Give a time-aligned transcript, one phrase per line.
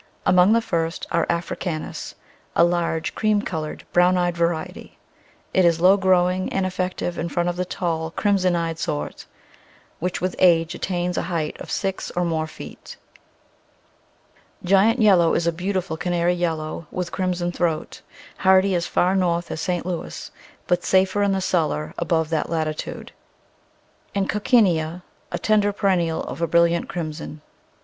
[0.25, 2.15] Among the first are Africanus,
[2.55, 4.97] a large cream coloured, brown eyed variety;
[5.53, 9.27] it is low growing and effective in front of the tall, crimson eyed sort,
[9.99, 12.97] which with age attains a height of six or more feet.
[14.63, 18.01] Giant Yellow is a beautiful canary yellow with crimson throat,
[18.39, 19.85] hardy as far north as St.
[19.85, 20.31] Louis,
[20.65, 23.11] but safer in the cellar above that latitude,
[24.15, 27.41] and Coc cinea, a tender perennial of a brilliant crimson.